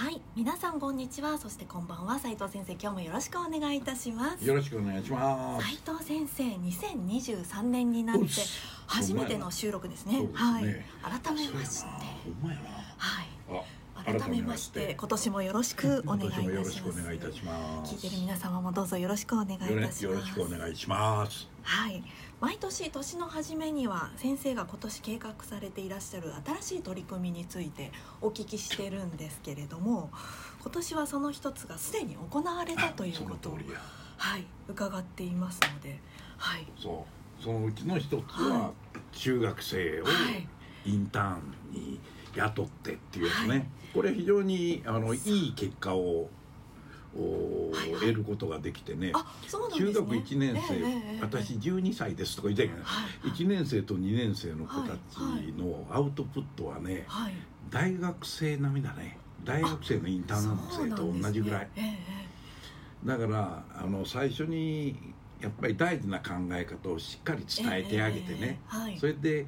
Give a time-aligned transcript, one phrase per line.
[0.00, 1.36] はい皆さんこんにちは。
[1.36, 2.18] そしてこんばんは。
[2.18, 4.48] 斉藤先生今日もよろしくお願いいたします。
[4.48, 5.66] よろしくお願いします。
[5.66, 8.24] 斉藤先生2023年になって
[8.86, 10.14] 初めての収録ですね。
[10.14, 10.64] そうですはい。
[10.64, 11.90] ね改めまして。
[11.90, 13.26] はい。
[13.50, 13.62] あ
[14.04, 17.94] 改めまして今年もよろしくお願いいたし今年もよろますしくお願いいたします。
[17.94, 20.04] 聞いてる皆様もどうぞよろしくお願いいたします。
[20.04, 21.48] よろしくお願いします。
[21.62, 22.02] はい。
[22.40, 30.10] 毎年年の初めには先生が今年計画されていらっしゃる新しい取り組みについてお聞きしてるんですけれども
[30.62, 33.58] 今年はその一つがすでに行われたというそことを
[34.16, 36.00] はい伺っていますので
[36.38, 36.66] はい。
[36.78, 37.06] そ
[37.40, 37.42] う。
[37.42, 38.70] そのうちの一つはは
[39.12, 40.48] 中学生をはい。
[40.86, 42.00] インターンに
[42.34, 43.66] 雇ってっていうやつね、はい。
[43.94, 45.18] これ非常にあのい。
[45.18, 46.28] い結果を
[47.12, 49.08] 得ることができてね。
[49.08, 49.12] ね。
[49.76, 53.28] 中学1年生、ええええ私12歳ですとか言ったけど、はい。
[53.28, 55.18] 1年生と2年生の子たち
[55.58, 57.34] のアウトプットはね、はい。
[57.70, 59.18] 大学生並みだね。
[59.44, 61.70] 大学生のインターン生と同じぐらい、ね。
[62.06, 68.60] えだからあの最初にやっぱり大事な考え方をしっかり伝えてあげてね、
[68.98, 69.46] それで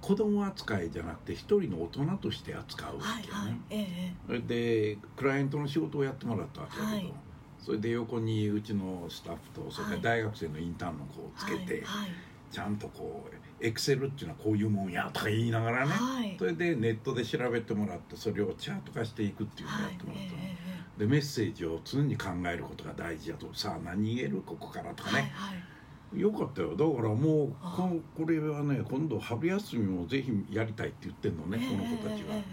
[0.00, 7.12] 子供扱いじゃなくて一人の大人として扱うえわけよね、はいはいええでクライアントの仕事をやってもらったわけだけど、はい。
[7.58, 12.10] それで横にうちのスタッフとそれから大学生のインターンの子をつけて、はいはい。
[12.50, 16.36] ちゃんとこうエクセルっていうのはこういうもんやとか言いながらね、はい。
[16.38, 20.56] それでネットで調べてもらってそれをチャート化していくっていうのをやってもらったえ。
[20.98, 23.48] でメッセージを常に考えることが大事だと。
[23.52, 25.64] さあ何言えるここからとかね、はいはい
[26.14, 26.70] よかったよ。
[26.70, 27.74] だからもうあ。
[27.76, 32.44] ここれはね今度春休みもぜひやりたいって言ってんのね、この子たちは、えええ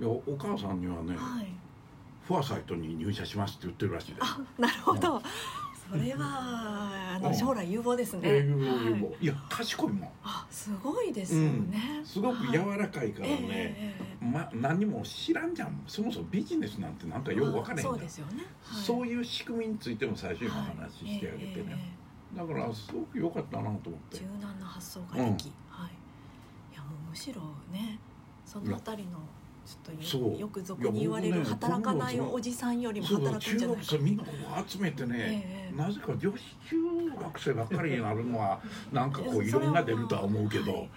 [0.00, 1.46] えいやお母さんにはね、はい。
[2.26, 4.18] フォアサイトに入社しますって言ってるらしいです。
[4.22, 5.22] あなるほど。
[5.88, 6.18] それは
[7.14, 7.34] あのうん。
[7.34, 8.20] 将来有望ですね。
[8.24, 9.24] えーはい。
[9.24, 10.10] いや賢いもん。
[10.24, 12.02] あすごいですよね。
[12.04, 14.30] すごく柔らかいからね、はい。
[14.32, 15.80] ま、何も知らんじゃん。
[15.86, 17.92] そもそもビジネスなんてなんかえよく分からへんじゃん。
[17.92, 18.44] そうですよね。
[18.64, 18.82] はい。
[18.82, 21.94] そういう仕組みについても最初にお話ししてあげてね、
[22.36, 24.18] だからすごく良かったなと思って。
[24.18, 25.90] 柔軟な発想ができ、はい。
[26.72, 27.40] いやもうむしろ
[27.72, 27.98] ね
[28.44, 29.18] そのあたりの
[29.64, 33.82] ちょっとよよく俗に言われる働かないおじさんよりも働くん中じゃないか。
[33.82, 34.30] 学生みんなこ
[34.66, 36.36] う集めてね、ええなぜか女子
[36.68, 38.60] 中学生ばっかりになるのは
[38.92, 40.90] なんかこういろんな出るとは思うけど、はい。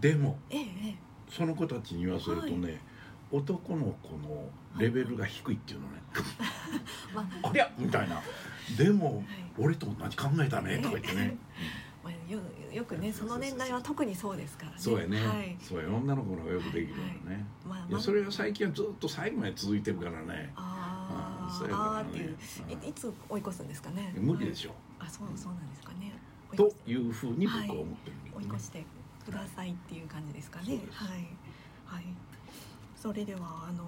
[0.00, 0.96] でもええええ。
[1.30, 2.80] その子たちに言わせるとね、
[3.36, 6.02] 男の子のレベルが低いっていうのね、
[7.14, 7.52] まあ。
[7.52, 8.20] りゃみたいな。
[8.78, 9.24] でも、はい。
[9.58, 11.36] 俺と同じ考えだねとか言ってね、
[12.04, 12.40] まあ、よ
[12.72, 14.78] よくねその年代は特にそうですからね。
[14.78, 15.56] そうやね、はい。
[15.60, 20.52] そうや女の子の方がよくできるからね、まあそれは最近はずっと最後まで続いてるからね。
[20.56, 21.44] あー。
[21.44, 22.36] うんそうやからね。
[22.68, 24.14] あーっていつ追い越すんですかね？
[24.16, 26.12] 無理でしょ、あそうそうなんですかね。
[26.56, 28.32] というふうに僕は思ってるね。
[28.36, 28.84] 追い越して
[29.24, 30.80] くださいっていう感じですかね。
[30.90, 31.28] はい。
[31.84, 32.04] はい
[33.04, 33.84] それではあの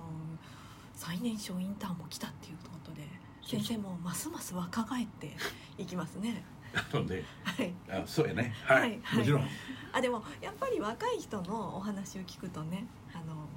[0.95, 3.01] 最年少インターンも来たっていうことで
[3.43, 5.35] 先生もますます若返って
[5.79, 6.45] いきますね。
[6.75, 7.73] あのねはい。
[7.89, 8.55] あそうやね。
[8.67, 9.19] はい、はいはい。
[9.21, 9.49] もちろん。
[9.95, 13.49] あでもやっぱり若い人のお話を聞くとねあの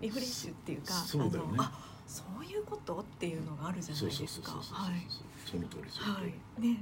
[0.00, 1.50] リフレッシュっていうかそそうだよね。
[1.52, 1.72] あのあ
[2.06, 3.00] そういうこと？
[3.00, 4.52] っていうのがあるじゃないですか。
[4.52, 5.06] はい。
[5.44, 6.60] その通りその通り、はい。
[6.62, 6.62] ね。
[6.62, 6.76] うん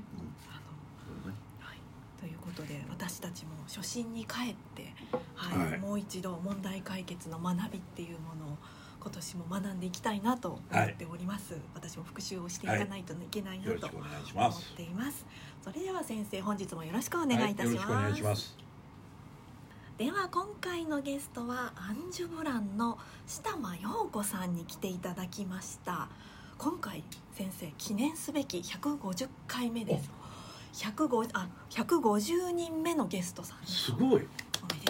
[2.22, 4.94] ということで私たちも初心に帰って、
[5.34, 5.78] はいはい。
[5.81, 8.56] もう一度問題解決の学びっていうものを
[9.00, 13.16] 今年も学んでいきたいなと思っております、私も復習をしていかないとい。
[13.28, 14.03] けないなと思っ
[14.37, 15.27] ますています。
[15.65, 18.56] それでは先生本日もよろしくお願いいたします,、はい、よろしくお願いします
[19.99, 26.09] では今回のゲストはアンジュブランの下間陽子さんに来ていただきました。
[26.63, 27.03] 今回
[27.34, 30.09] 先生記念すべき150回目です
[30.72, 33.60] 150あ150人目のゲストさん。
[33.60, 34.03] ですすごい。
[34.03, 34.27] おめで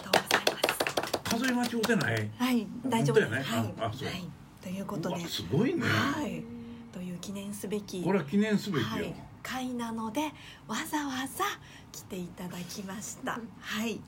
[0.00, 1.36] とうございます。
[1.36, 2.30] 数え間違ってない。
[2.38, 3.36] はい大丈夫です、ね。
[3.42, 4.30] はい、はい、
[4.62, 5.26] ということで。
[5.26, 6.44] すごいね、はい。
[6.92, 8.02] という記念すべき。
[8.02, 10.32] これは記念すべきよ、はい、会なので
[10.68, 11.44] わざわざ
[11.90, 13.40] 来ていただきました。
[13.60, 14.00] はい。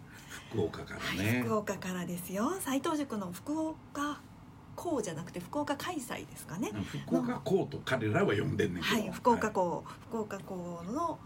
[0.50, 2.52] 福岡からはい、ね、福岡からですよ。
[2.60, 4.20] 斎藤塾の福岡
[4.76, 6.70] 校じゃなくて福岡開催ですかね、
[7.06, 11.18] 福岡校と彼らは呼んでんねんけど、はい福岡校、福岡校の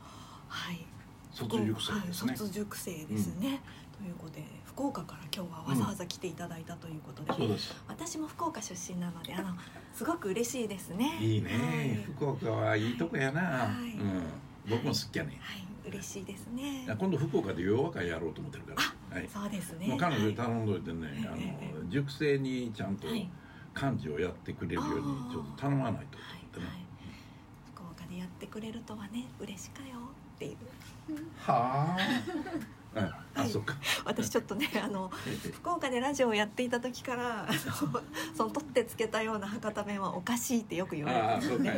[0.48, 0.84] はい。
[1.32, 2.28] 卒塾生ですね。
[2.30, 3.60] はい卒塾生ですね、
[3.96, 7.76] ということで福岡から今日はわざわざ来ていただいたということで、そうです。
[7.86, 9.54] 私も福岡出身なのであの
[9.92, 11.18] すごく嬉しいですね。
[11.20, 11.94] いいね、はい。
[12.14, 13.92] 福岡はいいとこやな、はい。
[13.98, 14.22] うん、
[14.68, 15.64] 僕も好きやねはい。
[15.88, 16.84] 嬉しいですね。
[16.98, 18.74] 今度福岡で洋和会やろうと思ってるか
[19.10, 19.16] ら。
[19.16, 19.28] はい。
[19.32, 19.86] そうですね。
[19.86, 23.28] もう彼女頼んどいてね、あええの熟成にちゃんとはい。
[23.74, 26.76] 漢字をやってくれるようにちょっと頼まないとはいってね、はい。
[27.72, 30.00] 福岡でやってくれるとはね嬉しかよ
[30.38, 30.56] っていう。
[31.36, 31.98] はあ、
[32.94, 33.50] うん、あ、はい。
[33.50, 33.76] そっか。
[34.04, 35.10] 私ちょっとねあの
[35.52, 38.02] 福岡でラジオをやっていた時からあの
[38.34, 41.22] その取ってつけたような博多弁はおかしいってよく言われて。
[41.22, 41.68] ああそうかい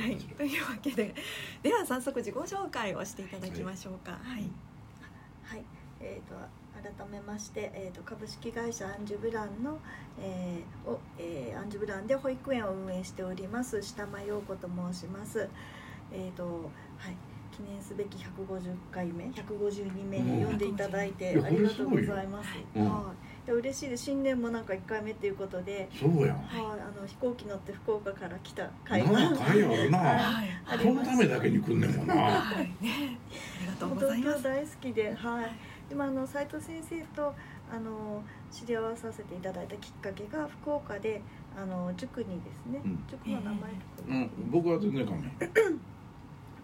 [0.00, 0.16] はい。
[0.16, 1.14] というわけで
[1.62, 4.12] では早速自己紹介をしていただきましょうか。
[4.12, 4.50] はい。
[5.44, 5.64] はい、
[6.00, 6.34] えー、と
[6.80, 9.78] 改めまして、えー、と株式会社アンジュブランの、
[10.18, 15.48] えーをえーアンジュブランで保育園を運営しております下間陽子と申します。
[16.12, 17.16] えーとはい、
[17.50, 22.48] 記念すべき150回目152名に読んでいただいてうんありがとうございます。
[22.74, 22.84] うん。
[22.84, 23.12] は
[23.44, 24.04] い、で嬉しいです。
[24.04, 26.36] 新年もなんか1回目っていうことで、そうやん。
[26.36, 29.98] はい、あの飛行機乗って福岡から来た会なあ会あるな。
[29.98, 30.48] はい。
[30.66, 32.14] ありこのためだけに来んねんもんな。
[32.14, 32.84] はい。
[32.84, 33.18] ね。
[33.58, 34.42] ありがとうございます。
[34.42, 35.50] 大好きで、はい。
[35.90, 37.34] 今あの斉藤先生と
[37.72, 41.20] あの知り合わさせていただいたきっかけが福岡で
[41.60, 43.04] あの塾にですね、うん。
[43.10, 44.30] 塾の名前とか、うん。
[44.50, 45.20] 僕は全然かめ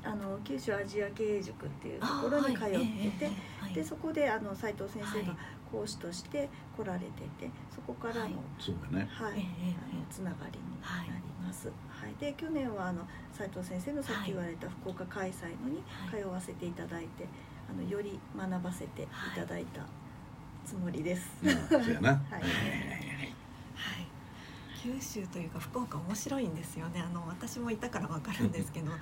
[0.07, 3.31] あの九州アジア経営塾っていうところに通ってて、
[3.75, 5.37] でそこであの斉藤先生が
[5.71, 7.07] 講師として来られて
[7.39, 11.69] て、そこからの、ははいい、そうやねあのつながりになります。
[11.69, 12.15] はい。
[12.21, 16.23] で去年はあの斉藤先生のさっき言われた福岡開催のにはい。
[16.23, 17.27] 通わせていただいて、
[17.69, 19.07] あのより学ばせてい。
[19.35, 19.83] ただいた
[20.65, 21.31] つもりです。
[21.43, 21.51] うん
[21.85, 22.11] そうやな。
[22.31, 22.41] はい。
[22.41, 22.47] はい。
[24.83, 27.03] 九州というか福岡面白いんですよね。
[27.05, 28.93] あの私もいたからわかるんですけど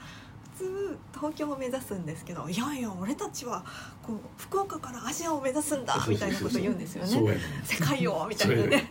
[0.56, 3.64] 普通東京を目指すんですけどいやいや俺たちは
[4.02, 7.38] こう福岡からアジアを目指すんだみたいなこと言うんですよね。
[7.64, 8.90] 世界をみたいなね。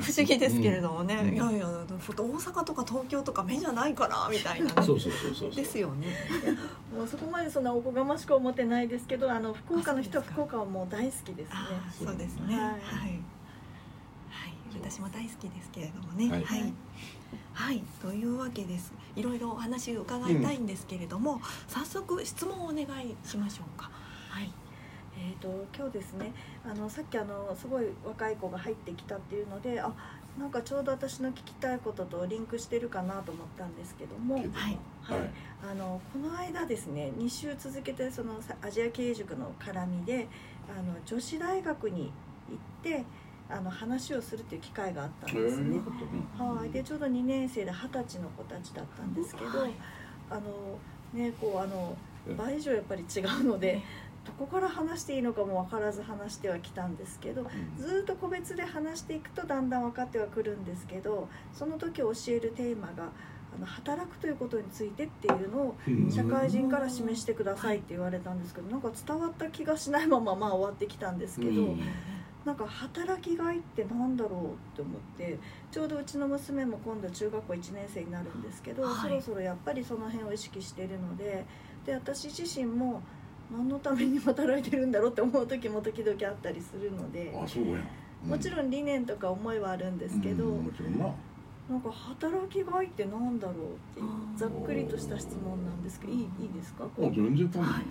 [0.00, 1.34] 不思議ですけれどもね、うん。
[1.34, 4.74] いやいや大阪とか東京とか目じゃないからみたいな。
[4.74, 6.08] ですよね。
[6.94, 11.56] もうそこまでそんなおこがましく思ってないですけど、あの福岡の人は福岡はもう大好きですね。
[12.06, 12.56] そうですね。
[12.56, 12.72] は
[13.06, 13.20] い
[14.74, 16.28] 私も大好きですけれどもね。
[16.28, 16.68] ははい。
[16.68, 16.74] い、
[17.52, 17.82] はい。
[18.02, 18.92] というわけです。
[19.16, 23.90] いろいろお話伺いたいんですけれども、早速質問をお願いしましょうか。
[24.28, 24.52] はい。
[25.16, 26.32] えー、と今日ですね
[26.64, 29.92] あのさっきあのすごい若い子が入ってきたっていうのであ
[30.36, 34.48] なんかちょうど私の聞きたいこととリンクしてるかなと思ったんですけども、はい。
[34.48, 34.78] はい。
[35.70, 40.28] あのこの間ですね2週続けてそのさアジア経営塾の絡みで
[40.68, 42.12] あの女子大学に
[42.50, 43.04] 行って
[43.48, 45.78] あの話をするっていう機会があったんですね。
[46.38, 49.74] はい、でちょうど2年生で二十歳の子たちだったんですけど、はい
[50.30, 50.40] あの
[51.12, 51.96] ねこうあの
[52.28, 52.36] うん。
[52.36, 53.82] 倍以上やっぱり違うので
[54.24, 57.46] どこから話していいのかも分からず話してはきたんですけど
[57.76, 63.10] ずーっと個別で話していくとだんだん分かってはくるんですけどその時教えるテーマが
[63.54, 71.76] あの働くということについてっていうのをうん社会人から示してくださいって言われたんですけどなんか伝わった気がしないまままあ終わってきたんですけど。
[72.44, 75.38] うんなんか働きがいってなんだろうって思って
[75.70, 78.94] ちょうどうちの娘も今度中学校1年生になるんですけど、はい。
[79.00, 81.44] そろそろやっぱりその辺を意識してるので
[81.86, 83.00] で私自身も
[83.50, 88.28] 何のために働いてるんだろうって思う時も時々あったりするのであそうやん。
[88.28, 91.06] もちろん理念とか思いはあるんですけど、うんもちろんな。
[91.70, 93.58] なんか働きがいってなんだろうっ
[93.94, 94.02] て
[94.36, 96.84] ざっくりとした質問なんですけどいいいいですか？
[96.84, 97.14] もう。
[97.14, 97.84] 全然はい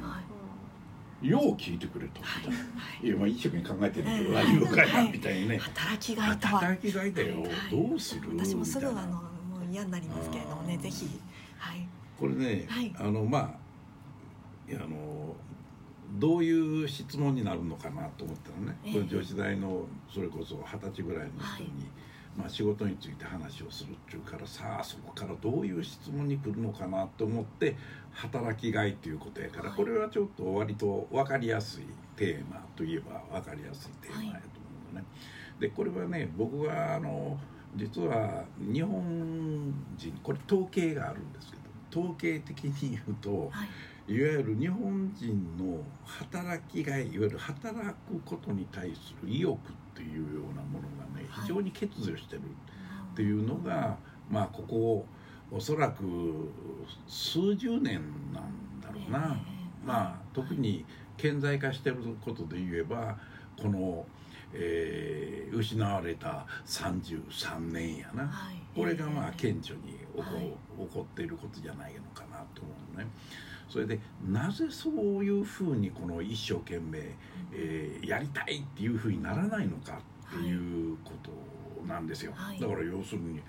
[1.24, 2.22] よう聞いてくれと。
[2.22, 2.46] はい。
[2.48, 2.54] は
[3.02, 3.08] い。
[3.08, 5.58] いやまあ一生懸命考えてるけどうん何もかやみたいにね。
[5.58, 6.60] 働きがいとは。
[6.60, 7.42] 働きがいだよ。
[7.42, 7.50] はい。
[7.72, 8.38] どうする？
[8.38, 9.22] 私もすぐあのも
[9.68, 11.08] う嫌になりますけれどもねぜひ。
[11.58, 11.88] はい。
[12.20, 12.94] これね、はい。
[12.98, 15.36] あのまあいやあの
[16.20, 18.94] どういう質問になるのかなと思ったらね、ええ。
[18.94, 21.88] これ女子大のそれこそ二十歳ぐらいの人に、はい
[22.38, 27.76] まあ、仕事について話をするっていうからさあそこからどういう質問に来るのかなと思って
[28.12, 31.84] 働きがいっていうことやから、はいこれはちょっと割と分かりやすい
[32.16, 34.40] テーマといえば分かりやすいテーマやと思
[34.92, 35.06] うのね。
[35.60, 37.38] でこれはね僕はあの
[37.76, 43.68] 実は日本人これ統計があるんですけど統計的に言うとはい
[44.06, 51.46] いわゆる日本人の働きがいいわゆる働くことに対する意欲っていうようなものがねはい。
[51.46, 53.98] 非常に欠如してるっていうのが、
[54.30, 55.06] まあここ
[55.52, 56.04] おそらく
[57.08, 58.02] 数十年
[58.34, 59.38] なんだろうな。
[59.86, 60.86] まあ特に
[61.18, 63.18] 顕在化してることで言えば
[63.62, 64.06] この、
[64.54, 68.56] えー失われた33年やな、はい。
[68.76, 70.46] これがまあ顕著に起こ,、はい。
[70.90, 73.10] 起こっていることじゃないのかなと思うのね
[73.74, 74.94] それでなぜそう
[75.26, 77.00] いうふうにこの一生懸命、
[77.52, 81.32] えーやりたいっていうふうにならないのかっていうこと
[81.88, 82.60] なんですよ、はい。
[82.60, 83.42] だから要するに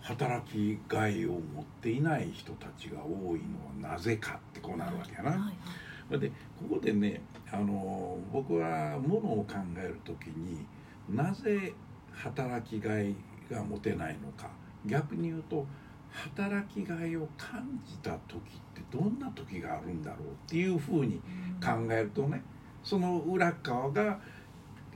[0.00, 3.40] 働きがいを持っていない人たちが多い
[3.80, 5.30] のはなぜかってこうなるわけやな。
[5.32, 6.20] はいはい。
[6.20, 6.28] で
[6.58, 7.20] ここでね
[7.52, 10.64] あの僕はものを考える時に
[11.10, 11.74] なぜ
[12.12, 13.14] 働きがい
[13.50, 14.48] が持てないのか。
[14.86, 15.66] 逆に言うと
[16.08, 18.40] 働きがいを感じた時
[18.80, 21.20] ってどんな時があるんだろうっていうふうに
[21.62, 22.42] 考えるとね
[22.82, 24.02] その裏側が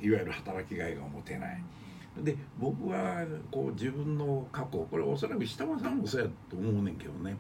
[0.01, 1.63] いわゆる働きがいが持てない。
[2.19, 7.37] で僕はこう自分の過去これおそらく下間さんもそうやと思うねんけどね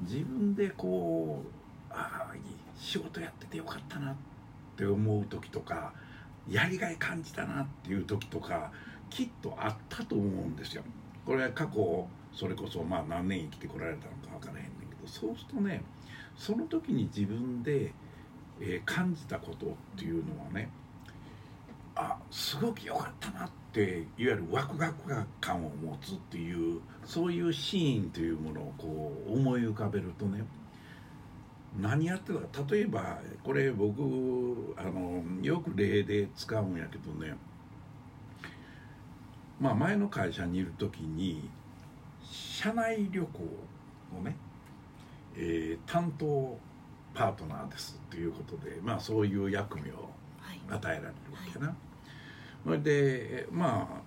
[0.00, 2.34] 自分でこうああ
[2.76, 4.14] 仕事やっててよかったなっ
[4.76, 5.92] て思う時とか
[6.48, 8.70] やりがい感じたなっていう時とか
[9.08, 10.82] きっとあったと思うんですよ。
[11.24, 14.12] これは過去それこそまあ何年生きてこられたの
[15.08, 15.82] そうするとね
[16.36, 17.92] その時に自分で、
[18.60, 20.68] えー感じたことっていうのはね
[21.94, 30.44] あすごく良かったなっていわゆるワクワク感を持つっていうそういうシーンというものをこう思い浮かべるとね
[31.80, 37.34] 何やってたか例えばこれ僕あのよく例で使うんやけどね
[39.60, 41.48] まあ前の会社にいる時に
[42.22, 43.40] 社内旅行
[44.14, 44.36] のね、
[45.38, 46.58] えー担当
[47.14, 51.76] パートナーですということでまあそういう役目をはい与えられるわけやな。
[52.64, 54.02] それでまあ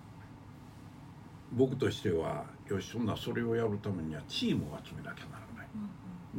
[1.54, 5.68] 僕としてはよしそんなそれをやるためにはチームを集めなきゃならない。
[5.76, 5.90] うん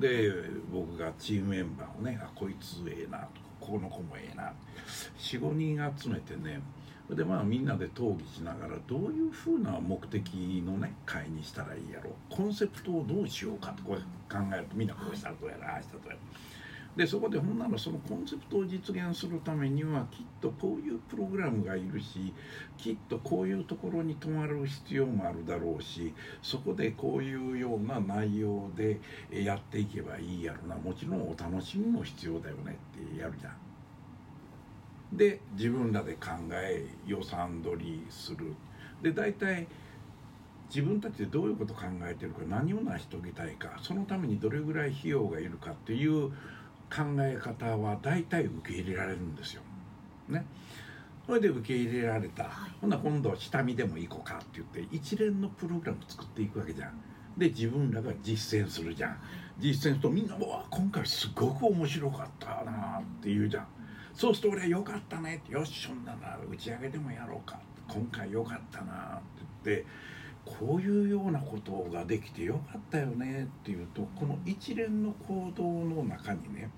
[0.01, 0.33] で
[0.73, 3.31] 僕がチームメンバーをねあこいつええなとか
[3.61, 4.55] この子もええな
[5.19, 6.63] 45人集めてね
[7.15, 13.97] でまあみんなで討議しながらどういうふうな目的のね会にしたらいいやろコンセプトをどうしようかとこう
[14.33, 16.19] 考えるとみんなこうしたらどうやらああしたらどうやら
[16.97, 22.35] でそこでほんならそのコンセプトを実現するためにはきっとこういうプログラムがいるし
[22.77, 29.01] きっとこういうところに泊まる必要もあるだろうしそこでこういうような内容で
[29.31, 33.72] やっていけばいいやろなもちろんお楽しみも必要だよねってやるじゃん。
[35.13, 38.55] で自分らで考え予算取りする
[39.03, 39.67] で大体
[40.69, 46.31] 自分たちでどういうこと考えてるか何を成し遂げたいかそのためにどれぐらい費用がいるかっていう
[46.93, 49.63] 考え方は大体受け入れられるんですよ。
[50.29, 50.45] ね。
[51.27, 56.93] それで受け入れられた、はいほんなら今度は下見でも行こうかって言って一連のプログラム作っていくわけじゃん。
[57.37, 59.17] で自分らが実践するじゃん。
[59.59, 63.67] 実践するとみんな「うわ今回すごく面白かったな」って言うじゃん。
[64.15, 69.87] そうすると俺は「よかったね」っ「しそんなら打ち上げでもやろうか」今回よかったな」って言って
[70.45, 76.71] こういうようなことができてよかったよねっていうとこの一連の行動の中にね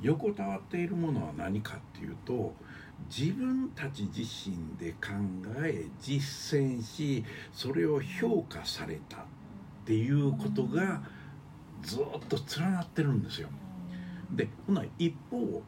[0.00, 2.54] 横たわっているものは何かっていうと
[3.08, 5.10] 自分たち自身で考
[5.64, 9.20] え実践しそれを評価されたっ
[9.84, 11.02] ていうことが
[11.82, 13.48] ずっと連なってるんですよ。
[14.30, 15.62] でほな一方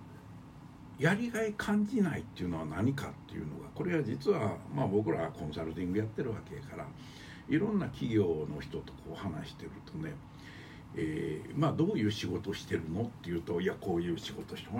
[0.98, 6.86] やりがい感じないっていうのは何かっていうのがこれは実は、まあ、僕らはコンサルティングやってるわけやから
[7.48, 10.14] いろんな企業の人とこう話してるとね、
[10.94, 14.68] えーまあどういう仕事してるのっていうといやこういう仕事して「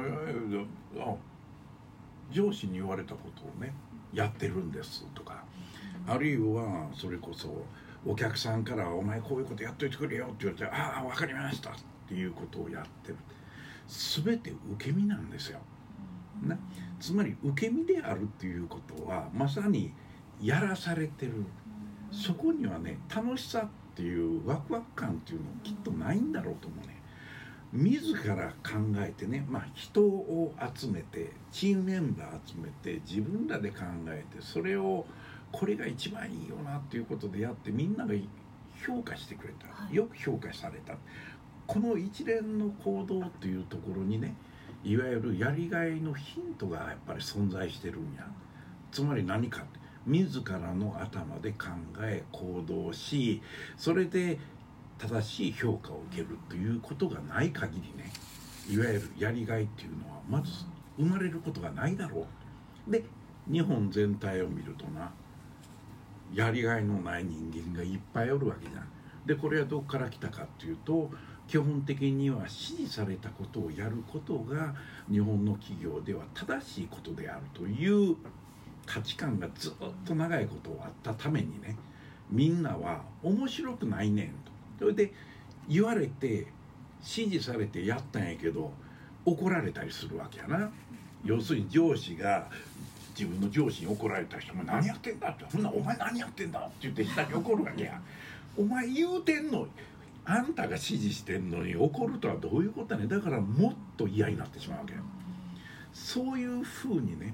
[2.33, 3.73] 上司に言われたことをね
[4.13, 5.45] やってるんです」とか
[6.07, 7.65] あるいはそれこそ
[8.05, 11.75] お客さんから「お前こういうことやっといてくれよ」って言われて「ああ分かりました」っ
[12.09, 13.17] ていうことをやってる
[13.87, 15.61] 全て受け身なんですよ。
[16.43, 16.59] ね、
[17.01, 19.93] つまり受け身であるっていうことはまさに
[20.41, 21.45] やらされてる。
[22.13, 26.97] そこにはね楽しさっていうワクワク感っていうのきっとないんだろうと思うね。
[27.73, 35.05] 自ら考えてね、まあ、人を集めてチームメンバー集めて自分らで考えてそれを
[35.53, 38.15] これが一番いいよなっていうことでやってみんなが
[38.87, 39.95] 評価してくれた、はい。
[39.95, 40.95] よく評価された。
[41.67, 44.35] この一連の行動っていうところにね
[44.87, 48.25] いわゆるやりがいのヒントがやっぱり存在してるんや
[48.93, 49.65] つまり何か
[50.07, 51.67] 自らの頭で考
[52.03, 53.43] え行動し
[53.77, 54.39] それで
[54.99, 58.13] 正しい評価を受けるということがない限りね
[58.71, 60.53] いわゆるやりがいっていうのはまず
[60.97, 62.25] 生まれることがないだろ
[62.89, 63.03] うで
[63.51, 65.11] 日本全体を見るとな
[66.33, 68.89] やりがいのない人間がいっぱいおるわけじゃん。
[69.27, 71.11] でこれはどこから来たかっていうと
[71.49, 74.75] 基本的には指示されたことをやることが
[75.11, 78.17] 日本の企業では正しいことであるという
[78.85, 79.73] 価値観がずっ
[80.05, 81.77] と長いことあったためにね
[82.31, 84.33] みんなは面白くないねんと。
[84.79, 85.13] それで
[85.69, 86.47] 言われて
[87.01, 88.73] 指示されてやったんやけど
[89.25, 90.71] 怒られたりするわけやな。
[91.25, 92.49] 要するに上司が
[93.19, 98.01] 自分の上司に怒られた人も「何やってんだ」って「ほんなお前何やってんだ」って言って下に怒るわけや。
[98.57, 99.67] お前言うてんの
[100.27, 104.95] あんたが指示してんのに怒るとはどういうことやねだからもっと嫌になってしまうわけ
[105.93, 107.33] そういうふうにね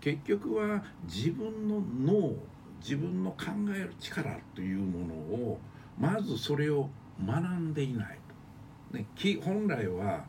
[0.00, 2.34] 結局は自分の脳
[2.80, 5.58] 自分の考える力というものを
[5.98, 6.88] まずそれを
[7.24, 8.18] 学んでいない
[8.90, 9.06] と、ね、
[9.44, 10.24] 本来は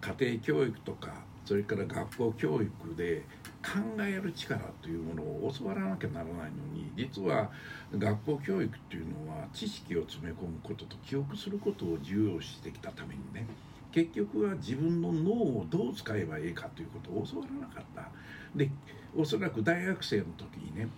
[0.00, 1.12] 家庭教育とか
[1.44, 3.24] それから学校教育で
[3.68, 7.50] 考える力というものを教わらなきゃならないのに実は
[7.96, 13.46] 学校教育っていうのは知識を詰め込むことと記憶することを重要視してきたためにね
[13.92, 18.08] 結局は自分の脳をどう使えばいいかということを教わらなかった。
[18.54, 18.70] で
[19.16, 20.88] おそらく大学生の時にね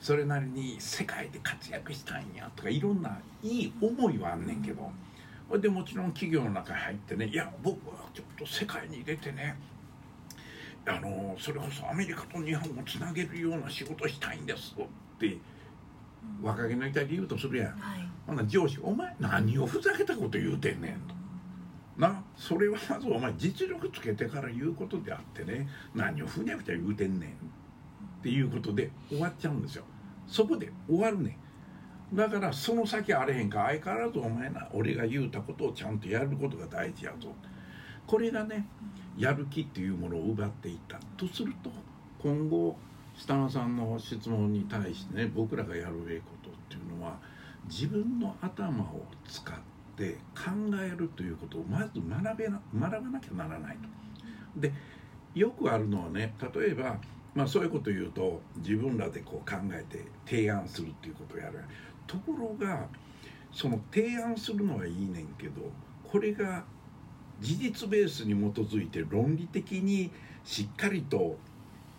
[0.00, 4.90] それなりに世界で活躍したいんやとかいろんないい思いはあんねんけど
[5.58, 9.56] でもちろん企業の中に入ってねいや僕はちょっと世界に出てね
[10.86, 15.38] あのそれこそアメリカと日本をつなげるような仕事したいんですって
[16.42, 21.14] 若気の至り言うとするやん、はい、ほな上司「お前何をふざけたこと言うてんねん」と。
[21.96, 27.32] なそれはまずお前実力つけてから言うことであってね何をふにゃふにゃ言うてんねんっ
[28.22, 29.84] ていうことで終わっちゃうんですよ。
[30.26, 31.38] そこで終わるね
[32.12, 32.16] ん。
[32.16, 37.28] だからその先あれへんか相変わらずお前な俺が言うたことをちゃんとやることが大事やぞ
[38.06, 38.66] これがね
[39.16, 41.70] やる気っていうものを奪っていったとすると
[42.20, 42.76] 今後
[43.16, 47.16] 設楽さんの質問に対してね僕らがやるべきことっていうのは
[47.68, 49.56] 自分の頭を使っ
[49.96, 50.50] て考
[50.82, 54.60] えるということをまず学べな学ばなきゃならないと。
[54.60, 54.72] で
[55.34, 56.98] よくあるのはね例えば、
[57.34, 61.58] まあ、そういうこと言うと自分らでこう考えて提案するっていうことをやる
[62.06, 62.86] ところが
[63.52, 65.62] その提案するのはいいねんけど
[66.04, 66.64] これが
[67.44, 70.10] 事実ベースに基づいて論理的に
[70.44, 71.36] しっかりと、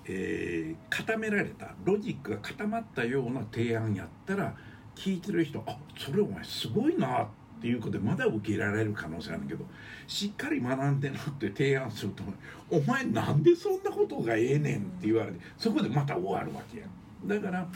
[0.05, 4.55] えー、固められたロジックが固まったような提案やったら
[4.95, 7.27] 聞いてる人あそれお前すごいなっ
[7.61, 9.65] ていうことでまだ受け入れられる可能性あるけど
[10.07, 12.23] しっかり学んでなって提案すると
[12.71, 16.87] 「お前なんでそんなことがええねん」って言われてそこでまた終わるわけや
[17.25, 17.67] だから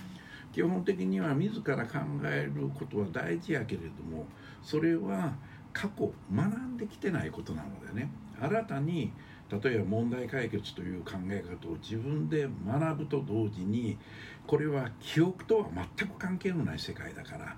[0.51, 4.25] 基本的には自ら考えることは大事やけれども
[4.63, 5.33] それは
[5.79, 8.11] 過去学んできてないことなのでね
[8.41, 9.13] 新たに
[9.49, 13.97] 例えば問題解決という考え方を自分で学ぶと同時に
[14.45, 17.55] これは記憶とは全く関係のない世界だから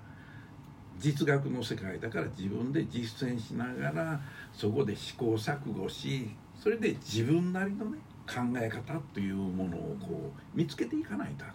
[0.98, 4.20] 実学の世界だから自分で実践しながら
[4.52, 6.30] そこで試行錯誤し
[6.62, 11.54] それで自分なりのね考え方というものをこう見つけていかないとあか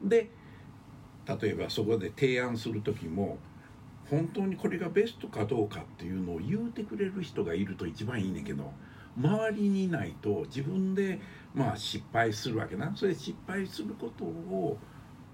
[0.00, 0.08] と。
[0.08, 0.30] で
[1.42, 3.38] 例えばそこで提案する時も
[4.10, 8.72] 本当にこれがベストかどうかっていうのを言うてくれる人がいると一番いいねんけど
[9.16, 11.20] 周りにいないと自分で
[11.54, 14.78] まあ失敗するわけなそれ失敗することを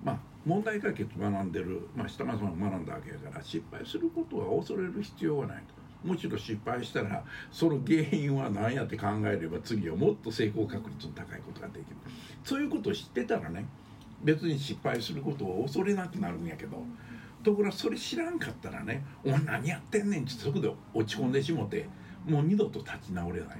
[0.02, 5.82] まあ問題解決学んでる、まあ、下松さんが学んだわけやから失敗することは恐れる必要はないと。
[6.04, 11.84] むしろ失敗したらその原因は何やって考えれば次はもっと成功確率の高いことができる
[12.44, 13.64] そういうことを知ってたらね
[14.24, 16.82] 別に失敗することを恐れなくなるんやけど
[17.42, 21.86] ところがそれ知らんかったらね「お前何やってんねん」ってそこで落ち込んでしもて
[22.26, 23.58] もう二度と立ち直れない、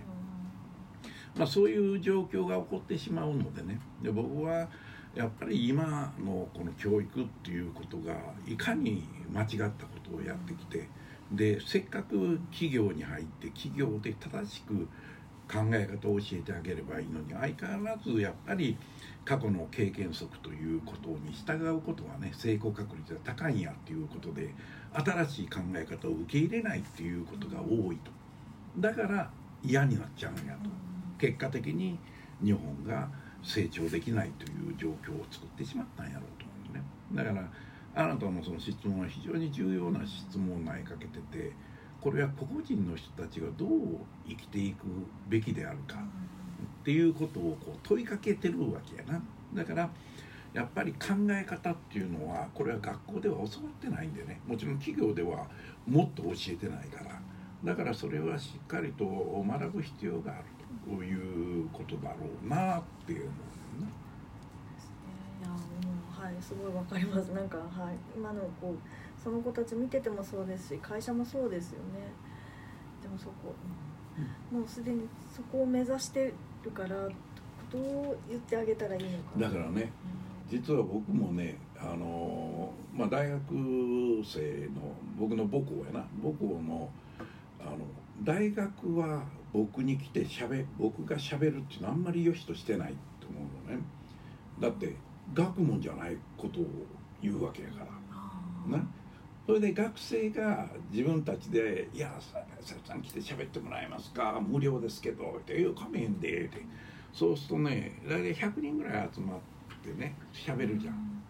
[1.37, 3.81] まあ、そういう状況が起こってしまうのでね。
[4.03, 4.69] で僕は
[5.15, 8.17] やっぱり今のこの教育っていうことが
[8.47, 10.89] いかに間違ったことをやってきて
[11.31, 14.89] でせっかく企業に入って企業で正しく
[15.53, 18.77] 考え方を教えてあげればいいのに相変わらずやっぱり
[19.25, 24.55] 過去の経験則ということに従うことはね成功確率が高いんやっていうことで
[24.93, 28.11] 新しい考え方を受け入れないっていうことが多いと。
[28.79, 29.31] だから
[29.63, 30.71] 嫌になっちゃうんやと。
[31.19, 31.99] 結果的に
[32.43, 33.09] 日本が
[33.43, 36.83] 成長できないという状況を作ってしまったんやろうと思うね。
[37.13, 37.49] だから
[37.95, 41.53] あなたのその質問は非常に重要な質問を投げかけてて
[42.03, 43.69] これは個々人の人たちがどう
[44.29, 44.85] 生きていく
[45.29, 49.23] べきであるかっていうことをこう問いかけてるわけやな。
[49.55, 49.89] だから
[50.53, 53.49] やっぱり考え方っていうのはこれは学校では教わっ
[53.81, 54.41] てないんでね。
[54.47, 55.47] もちろん企業では
[55.87, 57.21] もっと教えてないから。
[57.65, 59.05] だからそれはしっかりと
[59.49, 60.45] 学ぶ必要がある
[60.85, 63.33] ということだろうなっていうのね。
[65.41, 65.57] いやも
[66.19, 67.29] うはいすごいわかります。
[67.29, 67.63] なんかは
[67.93, 68.79] い今のこう
[69.23, 72.13] その子たち見ててもそうですし会社もそうですよね。
[73.03, 73.55] でもそこ、
[74.53, 76.33] うん、もうすでにそこを目指して
[76.65, 79.15] るからどう言ってあげたらいいのか。
[79.39, 79.93] だからね、
[80.51, 83.43] 実は僕もねあの、まあ、大学
[84.25, 86.05] 生の僕の母校やな。
[86.23, 86.91] 母校の
[87.61, 87.79] あの
[88.23, 93.83] 大学は僕に来てしゃべ僕がしゃべるっていうのはあんまり良しとしてないと思うのね。
[94.61, 94.97] だって
[95.33, 96.67] 学問じゃないことを
[97.23, 98.77] 言うわけやから。
[98.77, 98.85] な
[99.47, 102.39] それで学生が自分たちで「いやさ
[102.85, 104.41] さん来て喋ってもらえますか？
[104.41, 106.65] 無料ですけど」って「いやかめへんで」って。
[107.13, 109.39] そうするとね大体100人ぐらい集まっ
[109.85, 111.23] てね喋るじゃん。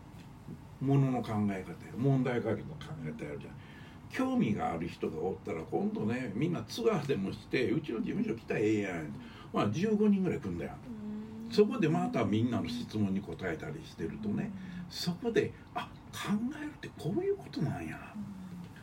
[0.80, 3.54] ものの考え方や問題解決の考え方やるじゃん。
[4.10, 9.12] 興味がある人がおったら今度ねみんなツアーでもしてうちの事務所来たらええやん。
[9.52, 10.72] まあ15人ぐらい来んだよ。
[11.50, 14.52] そこでまたみんなの質問に答えたりしてるとね
[14.88, 16.28] そこであ考
[16.60, 17.98] えるってこういうことなんや。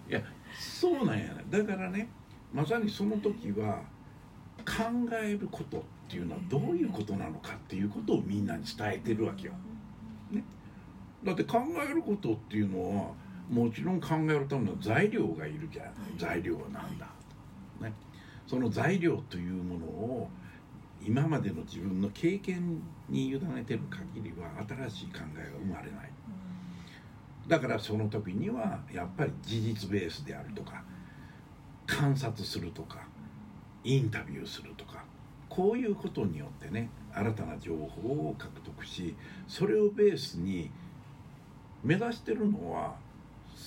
[0.10, 0.22] いや
[0.58, 1.46] そうなんやね。
[1.50, 2.10] だからね
[2.52, 3.82] まさにその時は
[4.65, 9.54] 考えることっていうのはどういうことなのかっていうことをみんなに伝えてるわけよ。
[10.32, 10.44] ね、
[11.24, 13.13] だって考えることっていうのは
[13.50, 15.94] もちろん考えるための材料がいるじゃん。
[16.18, 17.08] 材料は何だ、
[17.82, 17.94] ね、
[18.48, 20.30] その材料というものを
[21.02, 26.12] 今までの自分の経験に委ねてる限りは新しい考えが生まれない。
[27.50, 30.84] だからその時にはやっぱり事実ベースであるとか
[31.88, 33.00] 観察するとか
[33.84, 35.04] インタビューするとか
[35.50, 39.16] こういうことによってね新たな情報を獲得し
[39.48, 40.70] それをベースに
[41.84, 42.94] 目指してるのは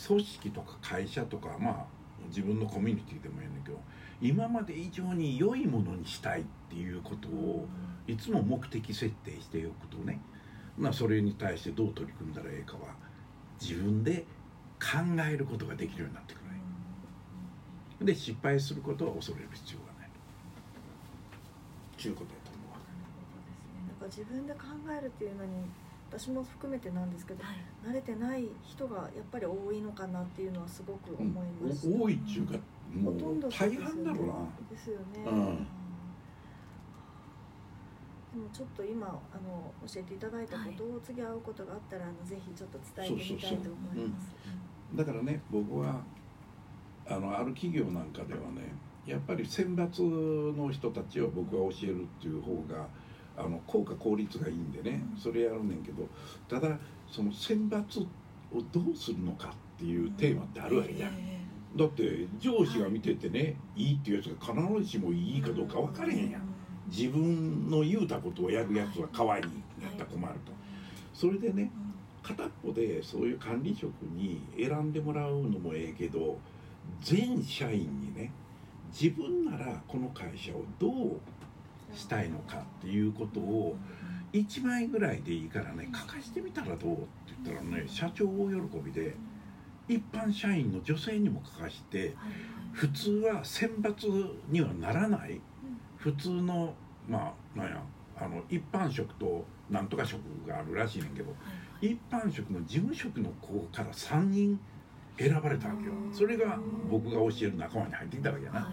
[0.06, 1.86] 組織とか会社とかまあ
[2.28, 3.78] 自分のコミュニティでもいいんだけど
[4.20, 7.66] 今まで以上に良いものにしたいっていうことを
[8.06, 10.20] いつも目的設定しておくとね、
[10.78, 13.01] ま、それに対してどう取り組んだらええかは
[13.62, 14.24] 自分で
[14.80, 14.98] 考
[15.30, 16.60] えることができるようになってくるね。
[18.02, 20.08] で失敗することは恐れる必要がない。
[21.96, 22.78] ちゅうことやと思うわ。
[23.86, 25.50] なんか自分で考えるっていうのに
[26.10, 32.52] 私も含めてなんですけど、はい慣れてない人がやっぱり多いのかなっていうのはすごく思いました、多いっちゅうか
[32.94, 34.34] もほとんどう大半だろうな。
[34.70, 35.66] ですよね、うん
[38.32, 39.10] でもちょっと今あ
[39.46, 44.34] の教えていただいたことを次会うことがあったら、あのぜひちょっと伝えてみたいと思います。
[44.94, 46.02] だからね僕は
[47.06, 48.74] あのある企業なんかではね
[49.06, 52.86] やっぱり選抜の人たちを僕が教えるっていう方が
[53.36, 56.06] あの効果効率がいいんでねそれやるねんけど
[56.48, 56.78] ただ
[57.10, 61.10] その選抜をどうするのかっていうテーマってあるわけじゃん。
[61.18, 61.32] え
[61.74, 66.42] だって上司が見ててねいいっていうやつが必ずしもいいかどうか分かれへんやん。
[66.94, 69.44] 自分の言うたことをやるやつは可愛い
[69.82, 70.52] やったら困ると。
[71.14, 71.70] それでね
[72.22, 76.38] 片っぽでそういう管理職に選んでもらうのもええけど
[77.00, 78.30] 全社員にね
[78.92, 83.76] 自分ならこの会社をどうしたいのかっていうことを
[84.32, 87.06] 1枚ぐらいでいいからね書かしてみたらどうって
[87.44, 89.16] 言ったらね社長大喜びで
[89.88, 92.14] 一般社員の女性にも書かして
[92.72, 95.40] 普通は選抜にはならない。
[96.02, 96.74] 普通の
[97.08, 97.82] まあなんや
[98.18, 101.34] あの一般職となんとか職があるらしいねんけど
[101.80, 104.58] 一般職の事務職の子から3人
[105.18, 105.92] 選ばれたわけよ。
[106.12, 106.58] それが
[106.90, 108.72] 僕が教える仲間に入ってきたわけやな、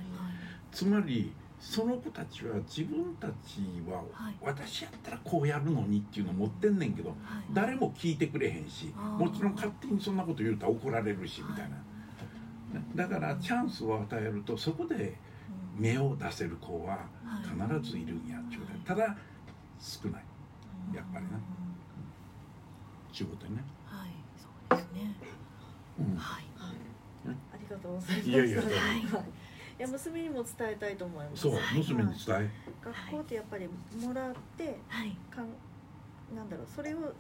[0.72, 4.36] つまりその子たちは自分たちははい。
[4.42, 7.14] 私やったらこうやるのにっていうのを持ってんねんけど
[7.54, 11.78] 誰も聞いてくれへんしもちろん勝手にそんなこと言うたら怒られるしみたいな。
[12.96, 15.18] だからチャンスを与えるとそこで
[15.80, 17.00] 芽を出せる子は
[17.44, 19.18] 必ずいるんやっちゅうねただ
[19.80, 20.24] 少ない。
[20.94, 21.32] やっぱりな。
[23.14, 24.10] ちゅうことやね、はい。
[24.38, 25.16] そうですね。
[26.00, 26.16] うん。
[26.18, 26.46] はい。
[27.26, 28.30] ありがとうございます。
[28.30, 28.62] いやいや。
[28.62, 28.68] はい。
[28.70, 29.06] い。
[29.78, 31.42] や娘にも伝えたいと思います。
[31.44, 31.78] そうはい。
[31.78, 32.50] 娘に伝え。
[32.84, 35.16] 学校ってやっぱりもらってはい。
[35.32, 35.48] かん
[36.36, 37.14] なんだろうそれを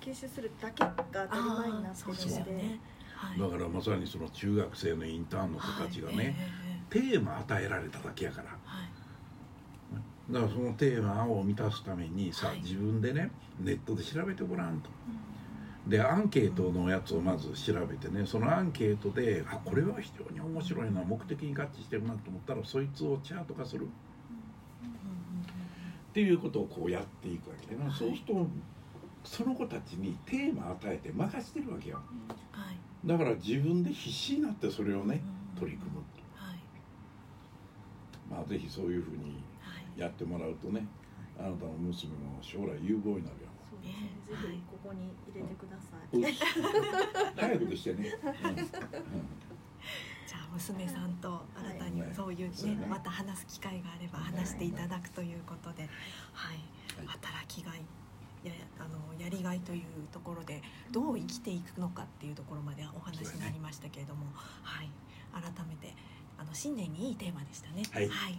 [0.00, 2.78] 吸収するだけが当たり前になってるので、
[3.14, 3.40] はい。
[3.40, 6.36] だからまさにその中学生のインターンの子たちがね、
[6.90, 8.48] テーマ与えられただけやから。
[8.64, 10.32] はい。
[10.32, 12.60] だからそのテーマを満たすためにさ、はい。
[12.60, 14.90] 自分でねネットで調べてごらんと。
[15.86, 23.86] でアンケートのやつをまず調べてねそのアンケートであこれは非常に面白いな目的に合致してるなと思ったらそいつをチャート化する。
[23.86, 23.88] っ
[26.16, 28.46] ていうことをこうやっていくわけでな、そうすると
[29.22, 32.00] その子たちにテーマ与えて任してるわけよ。
[32.52, 33.06] はい。
[33.06, 35.20] だから自分で必死になってそれをね
[35.60, 36.15] 取り組むはい
[38.30, 40.00] まあぜひそういうふうにはい。
[40.00, 40.86] やってもらうとね
[41.38, 43.48] あなたの娘も将来有望になるよ。
[43.70, 44.00] そうです
[44.46, 44.48] ね。
[44.50, 46.22] ぜひここに入れてください。
[47.36, 48.08] 早くしてね、
[50.26, 52.86] じゃあ娘さんと新たにはいそういうねね。
[52.86, 55.88] また話す機会があれば話していただくということで
[56.32, 56.56] はい。
[56.96, 57.06] はい。
[57.06, 57.82] 働きがい
[58.44, 60.62] やあのやりがいというところで
[60.92, 64.26] どう生きていくのかっていうところまでお話になりましたけれども、
[64.62, 64.90] はい。
[65.32, 65.94] 改めて
[66.38, 67.82] あの新年にいいテーマでしたね。
[67.92, 68.38] はい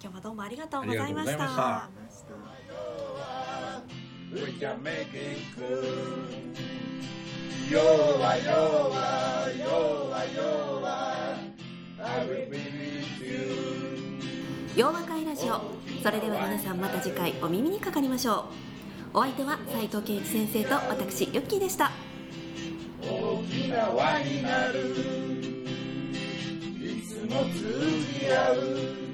[0.00, 2.38] 今日はどうもありがとうございましありがとうございました
[4.30, 5.38] We can make it
[7.68, 8.28] yoa.
[12.00, 14.18] I will be with you.
[14.76, 15.60] 洋和会ラジオ
[16.00, 18.46] それでは皆さんまた次回お耳にかかりましょ
[19.12, 21.90] うお相手は斉藤圭一先生と私ユッキーでした
[23.02, 25.27] 大きな輪になる
[27.28, 27.60] いつも通
[28.20, 29.07] じ合う